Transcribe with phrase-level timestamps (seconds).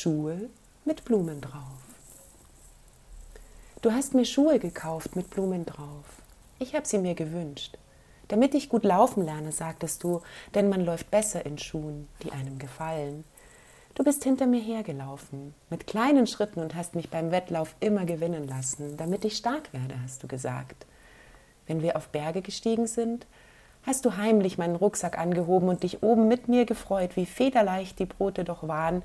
[0.00, 0.48] Schuhe
[0.86, 1.84] mit Blumen drauf.
[3.82, 6.22] Du hast mir Schuhe gekauft mit Blumen drauf.
[6.58, 7.76] Ich habe sie mir gewünscht.
[8.28, 10.22] Damit ich gut laufen lerne, sagtest du,
[10.54, 13.24] denn man läuft besser in Schuhen, die einem gefallen.
[13.94, 18.48] Du bist hinter mir hergelaufen, mit kleinen Schritten und hast mich beim Wettlauf immer gewinnen
[18.48, 20.86] lassen, damit ich stark werde, hast du gesagt.
[21.66, 23.26] Wenn wir auf Berge gestiegen sind,
[23.82, 28.06] hast du heimlich meinen Rucksack angehoben und dich oben mit mir gefreut, wie federleicht die
[28.06, 29.02] Brote doch waren,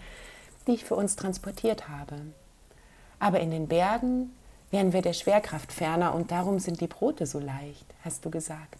[0.67, 2.15] die ich für uns transportiert habe.
[3.19, 4.35] Aber in den Bergen
[4.71, 8.79] wären wir der Schwerkraft ferner und darum sind die Brote so leicht, hast du gesagt.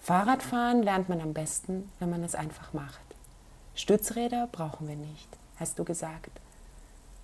[0.00, 3.00] Fahrradfahren lernt man am besten, wenn man es einfach macht.
[3.74, 6.30] Stützräder brauchen wir nicht, hast du gesagt.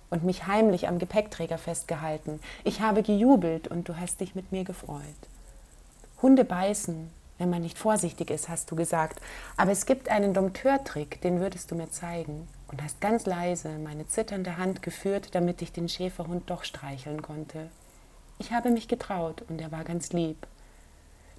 [0.09, 2.39] Und mich heimlich am Gepäckträger festgehalten.
[2.63, 5.01] Ich habe gejubelt und du hast dich mit mir gefreut.
[6.21, 9.19] Hunde beißen, wenn man nicht vorsichtig ist, hast du gesagt.
[9.57, 12.47] Aber es gibt einen Dompteurtrick, den würdest du mir zeigen.
[12.73, 17.69] Und hast ganz leise meine zitternde Hand geführt, damit ich den Schäferhund doch streicheln konnte.
[18.39, 20.47] Ich habe mich getraut und er war ganz lieb.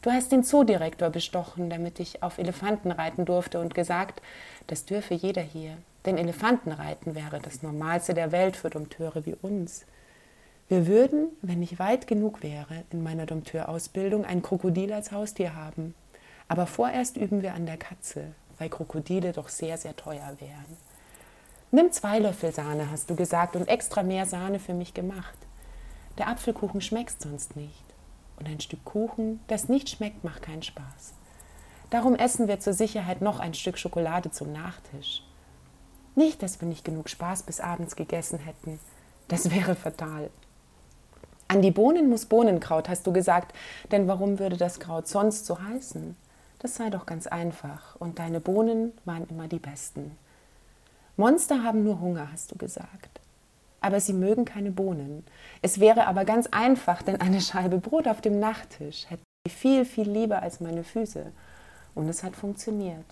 [0.00, 4.22] Du hast den Zoodirektor bestochen, damit ich auf Elefanten reiten durfte und gesagt,
[4.68, 5.76] das dürfe jeder hier.
[6.06, 9.86] Denn Elefantenreiten wäre das Normalste der Welt für Dompteure wie uns.
[10.68, 15.96] Wir würden, wenn ich weit genug wäre, in meiner Dompteurausbildung ein Krokodil als Haustier haben.
[16.46, 20.93] Aber vorerst üben wir an der Katze, weil Krokodile doch sehr, sehr teuer wären.
[21.74, 25.34] Nimm zwei Löffel Sahne, hast du gesagt, und extra mehr Sahne für mich gemacht.
[26.18, 27.84] Der Apfelkuchen schmeckt sonst nicht.
[28.38, 31.14] Und ein Stück Kuchen, das nicht schmeckt, macht keinen Spaß.
[31.90, 35.24] Darum essen wir zur Sicherheit noch ein Stück Schokolade zum Nachtisch.
[36.14, 38.78] Nicht, dass wir nicht genug Spaß bis abends gegessen hätten.
[39.26, 40.30] Das wäre fatal.
[41.48, 43.52] An die Bohnen muss Bohnenkraut, hast du gesagt,
[43.90, 46.14] denn warum würde das Kraut sonst so heißen?
[46.60, 50.16] Das sei doch ganz einfach, und deine Bohnen waren immer die besten.
[51.16, 53.20] Monster haben nur Hunger, hast du gesagt
[53.84, 55.24] aber sie mögen keine Bohnen.
[55.60, 59.84] Es wäre aber ganz einfach, denn eine Scheibe Brot auf dem Nachttisch hätte sie viel,
[59.84, 61.30] viel lieber als meine Füße.
[61.94, 63.04] Und es hat funktioniert.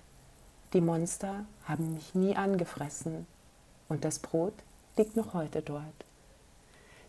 [0.73, 3.27] Die Monster haben mich nie angefressen.
[3.91, 4.55] Und das Brot
[4.97, 5.85] liegt noch heute dort.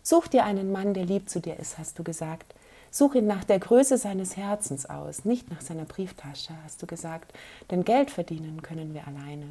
[0.02, 2.54] Such dir einen Mann, der lieb zu dir ist, hast du gesagt.
[2.90, 7.32] Such ihn nach der Größe seines Herzens aus, nicht nach seiner Brieftasche, hast du gesagt,
[7.70, 9.46] denn Geld verdienen können wir alleine.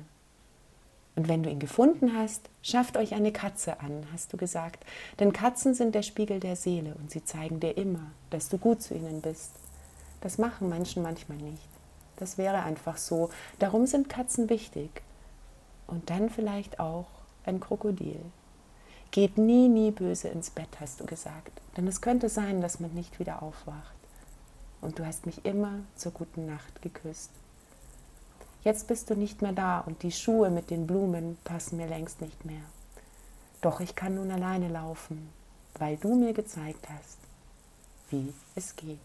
[1.15, 4.83] Und wenn du ihn gefunden hast, schafft euch eine Katze an, hast du gesagt.
[5.19, 8.81] Denn Katzen sind der Spiegel der Seele und sie zeigen dir immer, dass du gut
[8.81, 9.51] zu ihnen bist.
[10.21, 11.67] Das machen Menschen manchmal nicht.
[12.17, 13.29] Das wäre einfach so.
[13.59, 15.03] Darum sind Katzen wichtig.
[15.85, 17.07] Und dann vielleicht auch
[17.45, 18.19] ein Krokodil.
[19.11, 21.61] Geht nie, nie böse ins Bett, hast du gesagt.
[21.77, 23.93] Denn es könnte sein, dass man nicht wieder aufwacht.
[24.81, 27.29] Und du hast mich immer zur guten Nacht geküsst.
[28.63, 32.21] Jetzt bist du nicht mehr da und die Schuhe mit den Blumen passen mir längst
[32.21, 32.63] nicht mehr.
[33.61, 35.29] Doch ich kann nun alleine laufen,
[35.79, 37.17] weil du mir gezeigt hast,
[38.09, 38.99] wie es geht.